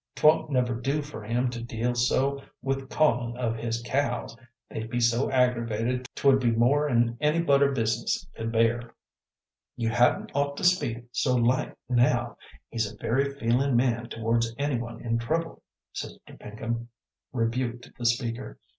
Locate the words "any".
7.21-7.39, 14.57-14.79